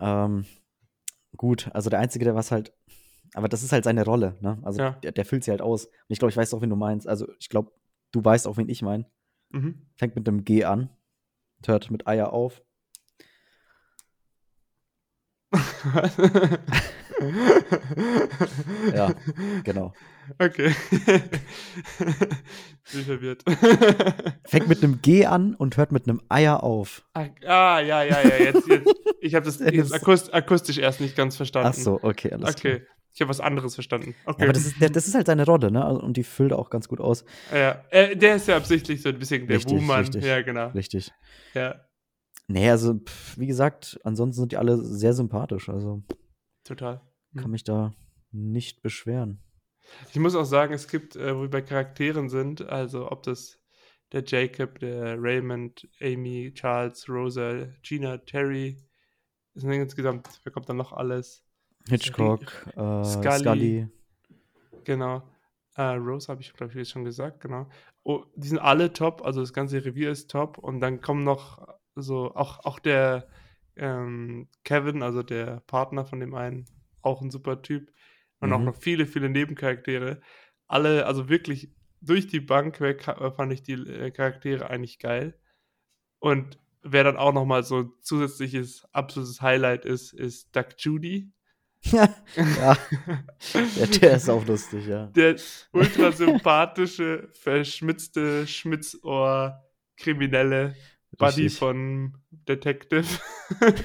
Ähm, 0.00 0.44
gut, 1.36 1.70
also 1.72 1.88
der 1.90 2.00
Einzige, 2.00 2.24
der 2.24 2.34
was 2.34 2.50
halt 2.50 2.72
aber 3.34 3.48
das 3.48 3.62
ist 3.62 3.72
halt 3.72 3.84
seine 3.84 4.04
Rolle, 4.04 4.36
ne? 4.40 4.58
Also 4.62 4.80
ja. 4.80 4.90
der, 4.92 5.12
der, 5.12 5.24
füllt 5.24 5.44
sie 5.44 5.50
halt 5.50 5.62
aus. 5.62 5.86
Und 5.86 5.94
ich 6.08 6.18
glaube, 6.18 6.30
ich 6.30 6.36
weiß 6.36 6.52
auch, 6.54 6.62
wen 6.62 6.70
du 6.70 6.76
meinst. 6.76 7.06
Also 7.06 7.28
ich 7.38 7.48
glaube, 7.48 7.72
du 8.12 8.24
weißt 8.24 8.46
auch, 8.46 8.56
wen 8.56 8.68
ich 8.68 8.82
meine. 8.82 9.06
Mhm. 9.50 9.86
Fängt 9.96 10.16
mit 10.16 10.26
dem 10.26 10.44
G 10.44 10.64
an, 10.64 10.90
hört 11.64 11.90
mit 11.90 12.06
Eier 12.06 12.32
auf. 12.32 12.62
ja, 18.94 19.12
genau. 19.64 19.92
Okay. 20.38 20.72
Bin 22.92 23.04
verwirrt. 23.04 23.42
Fängt 24.46 24.68
mit 24.68 24.80
einem 24.82 25.02
G 25.02 25.26
an 25.26 25.56
und 25.56 25.76
hört 25.76 25.92
mit 25.92 26.08
einem 26.08 26.22
Eier 26.28 26.62
auf. 26.62 27.02
Ah, 27.14 27.26
ah 27.46 27.80
ja, 27.80 28.04
ja, 28.04 28.22
ja, 28.22 28.36
jetzt, 28.36 28.68
jetzt. 28.68 28.94
Ich 29.20 29.34
habe 29.34 29.44
das, 29.44 29.58
das 30.04 30.32
akustisch 30.32 30.78
erst 30.78 31.00
nicht 31.00 31.16
ganz 31.16 31.34
verstanden. 31.36 31.70
Ach 31.70 31.74
so, 31.74 31.98
okay, 32.02 32.32
alles 32.32 32.50
okay. 32.50 32.76
klar. 32.76 32.88
Ich 33.12 33.20
habe 33.20 33.28
was 33.28 33.40
anderes 33.40 33.74
verstanden. 33.74 34.14
Okay. 34.24 34.42
Ja, 34.42 34.44
aber 34.44 34.52
das 34.52 34.66
ist, 34.66 34.76
das 34.80 35.08
ist 35.08 35.16
halt 35.16 35.26
seine 35.26 35.44
Rolle, 35.44 35.72
ne? 35.72 35.84
Und 35.84 36.16
die 36.16 36.22
füllt 36.22 36.52
auch 36.52 36.70
ganz 36.70 36.86
gut 36.86 37.00
aus. 37.00 37.24
Ja, 37.52 37.84
äh, 37.90 38.16
der 38.16 38.36
ist 38.36 38.46
ja 38.46 38.56
absichtlich 38.56 39.02
so 39.02 39.08
ein 39.08 39.18
bisschen 39.18 39.48
der 39.48 39.56
richtig, 39.56 39.78
Buhmann. 39.78 40.02
Richtig, 40.02 40.24
ja, 40.24 40.40
genau. 40.42 40.68
Richtig. 40.68 41.10
Ja. 41.54 41.74
Nee, 42.50 42.68
also, 42.68 42.94
pff, 42.94 43.38
wie 43.38 43.46
gesagt, 43.46 44.00
ansonsten 44.02 44.40
sind 44.40 44.52
die 44.52 44.56
alle 44.56 44.76
sehr 44.82 45.12
sympathisch. 45.14 45.68
Also. 45.68 46.02
Total. 46.64 47.00
Kann 47.36 47.44
mhm. 47.44 47.50
mich 47.52 47.62
da 47.62 47.94
nicht 48.32 48.82
beschweren. 48.82 49.40
Ich 50.10 50.18
muss 50.18 50.34
auch 50.34 50.44
sagen, 50.44 50.74
es 50.74 50.88
gibt, 50.88 51.14
äh, 51.14 51.36
wo 51.36 51.42
wir 51.42 51.50
bei 51.50 51.62
Charakteren 51.62 52.28
sind, 52.28 52.62
also 52.68 53.10
ob 53.10 53.22
das 53.22 53.58
der 54.10 54.24
Jacob, 54.24 54.80
der 54.80 55.22
Raymond, 55.22 55.88
Amy, 56.00 56.52
Charles, 56.52 57.08
Rosa, 57.08 57.68
Gina, 57.82 58.18
Terry, 58.18 58.76
ist 59.54 59.62
insgesamt, 59.62 60.28
wer 60.42 60.52
kommt 60.52 60.68
dann 60.68 60.76
noch 60.76 60.92
alles? 60.92 61.44
Hitchcock, 61.88 62.66
äh, 62.74 63.04
Scully. 63.04 63.38
Scully. 63.38 63.88
Genau. 64.82 65.22
Äh, 65.76 65.82
Rose 65.82 66.26
habe 66.26 66.40
ich, 66.40 66.52
glaube 66.52 66.80
ich, 66.80 66.88
schon 66.88 67.04
gesagt, 67.04 67.40
genau. 67.40 67.68
Oh, 68.02 68.24
die 68.34 68.48
sind 68.48 68.58
alle 68.58 68.92
top, 68.92 69.24
also 69.24 69.40
das 69.40 69.52
ganze 69.52 69.84
Revier 69.84 70.10
ist 70.10 70.30
top. 70.30 70.58
Und 70.58 70.80
dann 70.80 71.00
kommen 71.00 71.22
noch 71.22 71.79
so, 72.02 72.34
auch, 72.34 72.64
auch 72.64 72.78
der 72.78 73.28
ähm, 73.76 74.48
Kevin, 74.64 75.02
also 75.02 75.22
der 75.22 75.60
Partner 75.66 76.04
von 76.04 76.20
dem 76.20 76.34
einen, 76.34 76.66
auch 77.02 77.22
ein 77.22 77.30
super 77.30 77.62
Typ. 77.62 77.92
Und 78.40 78.50
mhm. 78.50 78.54
auch 78.54 78.60
noch 78.60 78.76
viele, 78.76 79.06
viele 79.06 79.28
Nebencharaktere. 79.28 80.20
Alle, 80.66 81.06
also 81.06 81.28
wirklich 81.28 81.72
durch 82.00 82.26
die 82.26 82.40
Bank 82.40 82.80
weg 82.80 83.04
fand 83.04 83.52
ich 83.52 83.62
die 83.62 83.74
äh, 83.74 84.10
Charaktere 84.10 84.70
eigentlich 84.70 84.98
geil. 84.98 85.38
Und 86.18 86.58
wer 86.82 87.04
dann 87.04 87.16
auch 87.16 87.32
nochmal 87.32 87.62
so 87.62 87.78
ein 87.80 87.92
zusätzliches 88.00 88.84
absolutes 88.92 89.40
Highlight 89.42 89.84
ist, 89.84 90.12
ist 90.12 90.56
Doug 90.56 90.66
Judy. 90.78 91.30
ja, 91.82 92.08
der, 93.54 93.86
der, 93.86 94.16
ist 94.16 94.28
auch 94.28 94.44
lustig, 94.44 94.86
ja. 94.86 95.06
Der 95.06 95.36
ultra 95.72 96.12
sympathische, 96.12 97.30
verschmitzte 97.32 98.46
Schmitzohr-Kriminelle 98.46 100.76
Buddy 101.18 101.50
von 101.50 102.16
Detective. 102.30 103.06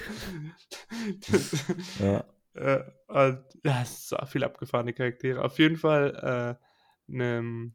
ja. 2.00 2.24
Äh, 2.56 3.36
ja, 3.66 3.84
so 3.86 4.16
viel 4.28 4.46
abgefahrene 4.46 4.94
Charaktere. 4.94 5.44
Auf 5.44 5.60
jeden 5.60 5.76
Fall 5.76 6.58
äh, 6.58 6.66
ne, 7.08 7.74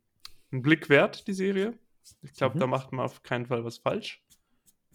ein 0.52 0.62
Blick 0.62 0.88
wert, 0.88 1.26
die 1.26 1.34
Serie. 1.34 1.78
Ich 2.22 2.32
glaube, 2.32 2.56
mhm. 2.56 2.60
da 2.60 2.66
macht 2.66 2.90
man 2.92 3.04
auf 3.04 3.22
keinen 3.22 3.44
Fall 3.44 3.62
was 3.62 3.76
falsch. 3.76 4.24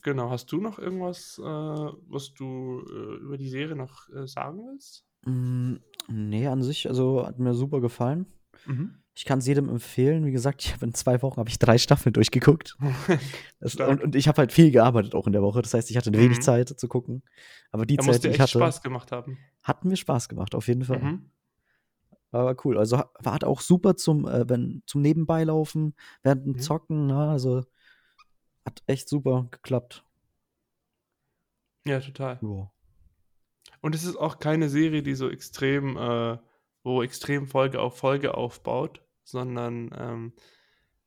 Genau, 0.01 0.29
hast 0.29 0.51
du 0.51 0.59
noch 0.59 0.79
irgendwas, 0.79 1.39
äh, 1.39 1.43
was 1.43 2.33
du 2.33 2.83
äh, 2.89 3.15
über 3.17 3.37
die 3.37 3.49
Serie 3.49 3.75
noch 3.75 4.09
äh, 4.09 4.27
sagen 4.27 4.65
willst? 4.65 5.05
Mm, 5.25 5.75
nee, 6.07 6.47
an 6.47 6.61
sich, 6.61 6.87
also 6.87 7.25
hat 7.25 7.39
mir 7.39 7.53
super 7.53 7.81
gefallen. 7.81 8.27
Mhm. 8.65 9.01
Ich 9.17 9.23
kann 9.23 9.39
es 9.39 9.47
jedem 9.47 9.69
empfehlen. 9.69 10.25
Wie 10.25 10.31
gesagt, 10.31 10.63
ich 10.63 10.73
habe 10.73 10.85
in 10.85 10.93
zwei 10.93 11.21
Wochen 11.21 11.37
habe 11.37 11.49
ich 11.49 11.57
drei 11.57 11.77
Staffeln 11.77 12.11
durchgeguckt. 12.11 12.77
das, 13.61 13.75
und, 13.75 14.03
und, 14.03 14.15
ich 14.15 14.27
habe 14.27 14.39
halt 14.39 14.51
viel 14.51 14.71
gearbeitet 14.71 15.15
auch 15.15 15.25
in 15.25 15.33
der 15.33 15.41
Woche. 15.41 15.61
Das 15.61 15.73
heißt, 15.73 15.89
ich 15.89 15.95
hatte 15.95 16.11
wenig 16.11 16.39
mhm. 16.39 16.41
Zeit 16.41 16.69
zu 16.69 16.87
gucken. 16.89 17.23
Aber 17.71 17.85
die 17.85 17.95
da 17.95 18.03
Zeit, 18.03 18.25
die 18.25 18.27
ich 18.27 18.39
hatte, 18.41 18.59
Spaß 18.59 18.81
gemacht 18.81 19.13
haben. 19.13 19.37
Hat 19.63 19.85
mir 19.85 19.95
Spaß 19.95 20.27
gemacht, 20.27 20.53
auf 20.53 20.67
jeden 20.67 20.83
Fall. 20.83 20.99
Mhm. 20.99 21.31
Aber 22.31 22.57
cool. 22.65 22.77
Also 22.77 23.01
war 23.19 23.43
auch 23.45 23.61
super 23.61 23.95
zum, 23.95 24.27
äh, 24.27 24.49
wenn, 24.49 24.83
zum 24.85 25.01
Nebenbeilaufen, 25.01 25.95
während 26.21 26.45
dem 26.45 26.53
mhm. 26.53 26.59
Zocken. 26.59 27.07
Na, 27.07 27.27
ne? 27.27 27.31
also 27.31 27.63
hat 28.65 28.83
echt 28.87 29.07
super 29.07 29.47
geklappt. 29.51 30.03
Ja, 31.87 32.01
total. 32.01 32.39
Ja. 32.41 32.71
Und 33.81 33.95
es 33.95 34.03
ist 34.03 34.17
auch 34.17 34.39
keine 34.39 34.67
Serie, 34.67 35.03
die 35.03 35.15
so 35.15 35.29
extrem, 35.29 35.95
äh, 35.95 36.37
wo 36.83 37.03
extrem 37.03 37.47
Folge 37.47 37.79
auf 37.79 37.97
Folge 37.97 38.35
aufbaut, 38.35 39.04
sondern 39.25 39.89
ähm, 39.97 40.33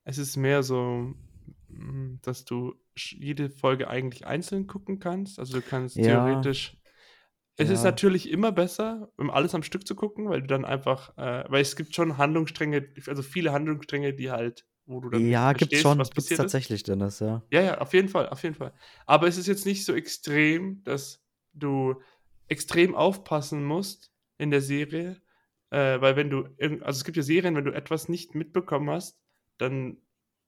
es 0.04 0.18
ist 0.18 0.36
mehr 0.36 0.62
so, 0.62 1.14
mm, 1.68 2.16
dass 2.22 2.44
du 2.44 2.74
jede 2.94 3.48
Folge 3.48 3.88
eigentlich 3.88 4.26
einzeln 4.26 4.66
gucken 4.66 4.98
kannst. 4.98 5.38
Also 5.38 5.60
du 5.60 5.66
kannst 5.66 5.96
ja. 5.96 6.04
theoretisch. 6.04 6.76
Es 7.56 7.68
ja. 7.68 7.74
ist 7.74 7.82
natürlich 7.82 8.30
immer 8.30 8.52
besser, 8.52 9.10
um 9.16 9.30
alles 9.30 9.54
am 9.54 9.62
Stück 9.62 9.86
zu 9.86 9.94
gucken, 9.94 10.28
weil 10.28 10.42
du 10.42 10.46
dann 10.46 10.64
einfach, 10.64 11.16
äh, 11.16 11.44
weil 11.48 11.62
es 11.62 11.74
gibt 11.74 11.94
schon 11.94 12.18
Handlungsstränge, 12.18 12.88
also 13.06 13.22
viele 13.22 13.52
Handlungsstränge, 13.52 14.12
die 14.12 14.30
halt 14.30 14.66
wo 14.88 15.00
du 15.00 15.10
dann 15.10 15.28
Ja, 15.28 15.52
gibt 15.52 15.76
schon, 15.76 15.98
was 15.98 16.10
gibt's 16.10 16.34
tatsächlich, 16.34 16.82
Dennis, 16.82 17.20
ja. 17.20 17.42
Ja, 17.50 17.60
ja, 17.60 17.78
auf 17.78 17.92
jeden 17.92 18.08
Fall, 18.08 18.28
auf 18.30 18.42
jeden 18.42 18.54
Fall. 18.54 18.72
Aber 19.06 19.28
es 19.28 19.36
ist 19.36 19.46
jetzt 19.46 19.66
nicht 19.66 19.84
so 19.84 19.94
extrem, 19.94 20.82
dass 20.82 21.22
du 21.52 22.00
extrem 22.48 22.94
aufpassen 22.94 23.64
musst 23.64 24.10
in 24.38 24.50
der 24.50 24.62
Serie, 24.62 25.20
äh, 25.70 26.00
weil 26.00 26.16
wenn 26.16 26.30
du, 26.30 26.48
also 26.58 26.98
es 26.98 27.04
gibt 27.04 27.16
ja 27.16 27.22
Serien, 27.22 27.56
wenn 27.56 27.64
du 27.64 27.72
etwas 27.72 28.08
nicht 28.08 28.34
mitbekommen 28.34 28.90
hast, 28.90 29.18
dann 29.58 29.98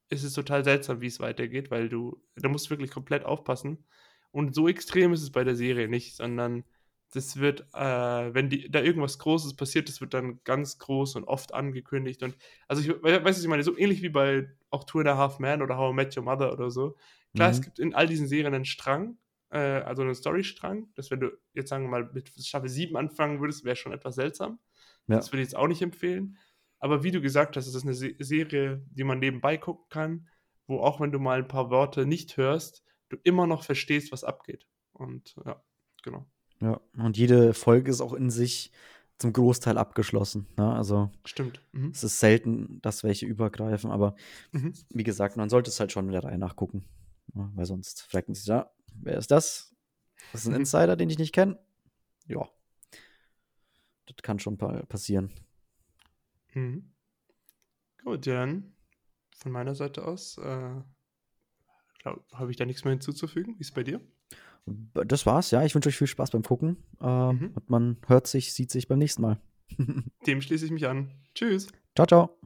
ist 0.09 0.25
es 0.25 0.35
total 0.35 0.65
seltsam, 0.65 1.01
wie 1.01 1.07
es 1.07 1.21
weitergeht, 1.21 1.71
weil 1.71 1.89
du, 1.89 2.23
da 2.37 2.49
musst 2.49 2.67
du 2.67 2.71
wirklich 2.71 2.91
komplett 2.91 3.25
aufpassen. 3.25 3.85
Und 4.33 4.55
so 4.55 4.69
extrem 4.69 5.13
ist 5.13 5.23
es 5.23 5.31
bei 5.31 5.45
der 5.45 5.57
Serie 5.57 5.89
nicht, 5.89 6.17
sondern 6.17 6.65
das 7.13 7.39
wird, 7.39 7.67
äh, 7.75 8.35
wenn 8.35 8.49
die, 8.49 8.71
da 8.71 8.81
irgendwas 8.81 9.19
Großes 9.19 9.55
passiert, 9.55 9.89
das 9.89 10.01
wird 10.01 10.15
dann 10.15 10.41
ganz 10.45 10.79
groß 10.79 11.17
und 11.17 11.25
oft 11.25 11.53
angekündigt. 11.55 12.23
Und 12.23 12.37
also 12.69 12.83
ich 12.83 13.03
weiß, 13.03 13.25
was 13.25 13.43
ich 13.43 13.49
meine, 13.49 13.63
so 13.65 13.77
ähnlich 13.77 14.03
wie 14.03 14.09
bei 14.09 14.49
auch 14.71 14.85
Two 14.85 15.01
and 15.01 15.09
a 15.09 15.17
Half 15.17 15.39
Man 15.39 15.63
oder 15.63 15.77
How 15.77 15.93
I 15.93 15.95
Met 15.95 16.17
Your 16.17 16.23
Mother 16.23 16.53
oder 16.53 16.71
so. 16.71 16.97
Klar, 17.35 17.49
mhm. 17.49 17.55
es 17.55 17.63
gibt 17.63 17.79
in 17.79 17.95
all 17.95 18.07
diesen 18.07 18.29
Serien 18.29 18.55
einen 18.55 18.65
Strang, 18.65 19.17
äh, 19.51 19.59
also 19.59 20.03
einen 20.03 20.15
Storystrang, 20.15 20.89
dass 20.95 21.11
wenn 21.11 21.21
du 21.21 21.31
jetzt 21.53 21.71
sagen 21.71 21.85
wir 21.85 21.91
mal 21.91 22.11
mit 22.13 22.31
Staffel 22.39 22.69
7 22.69 22.97
anfangen 22.97 23.41
würdest, 23.41 23.65
wäre 23.65 23.77
schon 23.77 23.93
etwas 23.93 24.15
seltsam. 24.15 24.61
Ja. 25.07 25.17
Das 25.17 25.33
würde 25.33 25.43
ich 25.43 25.49
jetzt 25.49 25.57
auch 25.57 25.69
nicht 25.69 25.83
empfehlen. 25.83 26.39
Aber 26.79 27.03
wie 27.03 27.11
du 27.11 27.21
gesagt 27.21 27.57
hast, 27.57 27.67
es 27.67 27.75
ist 27.75 27.85
eine 27.85 27.95
Serie, 27.95 28.83
die 28.91 29.05
man 29.05 29.19
nebenbei 29.19 29.59
gucken 29.59 29.87
kann, 29.91 30.29
wo 30.67 30.79
auch 30.81 31.01
wenn 31.01 31.13
du 31.13 31.19
mal 31.19 31.39
ein 31.39 31.49
paar 31.49 31.71
Worte 31.71 32.07
nicht 32.07 32.37
hörst, 32.37 32.83
du 33.11 33.17
immer 33.23 33.47
noch 33.47 33.65
verstehst, 33.65 34.13
was 34.13 34.25
abgeht. 34.25 34.67
Und 34.93 35.35
ja, 35.45 35.63
genau. 36.03 36.27
Ja, 36.61 36.81
und 36.97 37.17
jede 37.17 37.55
Folge 37.55 37.91
ist 37.91 38.01
auch 38.01 38.15
in 38.15 38.31
sich 38.31 38.73
zum 39.19 39.33
Großteil 39.33 39.77
abgeschlossen. 39.77 40.47
Ne? 40.57 40.73
Also 40.73 41.11
stimmt. 41.25 41.61
Mhm. 41.73 41.91
Es 41.91 42.03
ist 42.03 42.21
selten, 42.21 42.81
dass 42.81 43.05
welche 43.05 43.27
übergreifen, 43.27 43.91
aber 43.91 44.15
mhm. 44.53 44.73
wie 44.89 45.05
gesagt, 45.05 45.37
man 45.37 45.51
sollte 45.51 45.71
es 45.71 45.79
halt 45.79 45.93
schon 45.93 46.07
in 46.07 46.13
der 46.13 46.25
Reihe 46.25 46.39
nachgucken. 46.39 46.87
Ne? 47.35 47.51
Weil 47.55 47.67
sonst 47.67 48.03
fragt 48.03 48.29
man 48.29 48.35
sich, 48.35 48.47
ja, 48.47 48.71
wer 48.95 49.19
ist 49.19 49.31
das? 49.31 49.75
Das 50.33 50.43
ist 50.43 50.47
ein 50.47 50.55
mhm. 50.55 50.61
Insider, 50.61 50.97
den 50.97 51.11
ich 51.11 51.19
nicht 51.19 51.35
kenne. 51.35 51.59
Ja. 52.27 52.49
Das 54.11 54.23
kann 54.23 54.39
schon 54.39 54.59
passieren. 54.59 55.31
Mhm. 56.55 56.93
Gut, 58.05 58.27
dann 58.27 58.75
von 59.37 59.53
meiner 59.53 59.75
Seite 59.75 60.07
aus 60.07 60.39
äh, 60.39 60.75
habe 62.05 62.51
ich 62.51 62.57
da 62.57 62.65
nichts 62.65 62.85
mehr 62.85 62.93
hinzuzufügen. 62.93 63.55
Wie 63.57 63.61
ist 63.61 63.69
es 63.69 63.75
bei 63.75 63.85
dir? 63.85 64.01
Das 64.93 65.27
war's, 65.27 65.51
ja. 65.51 65.65
Ich 65.65 65.75
wünsche 65.75 65.89
euch 65.89 65.97
viel 65.97 66.07
Spaß 66.07 66.31
beim 66.31 66.43
Gucken. 66.43 66.77
Äh, 67.01 67.33
mhm. 67.33 67.53
Und 67.55 67.71
man 67.71 67.97
hört 68.07 68.27
sich, 68.27 68.53
sieht 68.53 68.71
sich 68.71 68.89
beim 68.89 68.99
nächsten 68.99 69.23
Mal. 69.23 69.41
Dem 70.27 70.41
schließe 70.41 70.65
ich 70.65 70.71
mich 70.71 70.87
an. 70.87 71.11
Tschüss. 71.35 71.69
Ciao, 71.95 72.07
ciao. 72.07 72.40